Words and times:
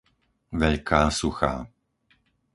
Veľká 0.61 1.01
Suchá 1.19 1.53